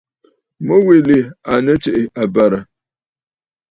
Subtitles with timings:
[0.65, 1.19] Mû wilì
[1.51, 2.61] à nɨ tsiʼ ì àbə̀rə̀.